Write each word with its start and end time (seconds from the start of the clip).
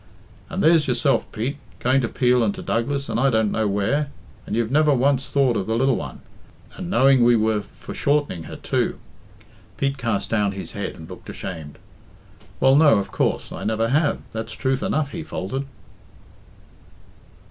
"And 0.49 0.63
there's 0.63 0.87
yourself, 0.87 1.31
Pete 1.31 1.57
going 1.77 2.01
to 2.01 2.09
Peel 2.09 2.43
and 2.43 2.55
to 2.55 2.63
Douglas, 2.63 3.07
and 3.07 3.19
I 3.19 3.29
don't 3.29 3.51
know 3.51 3.67
where 3.67 4.09
and 4.47 4.55
you've 4.55 4.71
never 4.71 4.91
once 4.95 5.29
thought 5.29 5.55
of 5.55 5.67
the 5.67 5.75
lil 5.75 5.95
one 5.95 6.21
and 6.75 6.89
knowing 6.89 7.23
we 7.23 7.35
were 7.35 7.61
for 7.61 7.93
shortening 7.93 8.45
her, 8.45 8.55
too." 8.55 8.97
Pete 9.77 9.99
cast 9.99 10.31
down 10.31 10.53
his 10.53 10.71
head 10.71 10.95
and 10.95 11.07
looked 11.07 11.29
ashamed. 11.29 11.77
"Well, 12.59 12.75
no 12.75 12.97
of 12.97 13.11
coorse 13.11 13.51
I 13.51 13.63
never 13.63 13.89
have 13.89 14.21
that's 14.33 14.53
truth 14.53 14.81
enough," 14.81 15.11
he 15.11 15.21
faltered. 15.21 15.65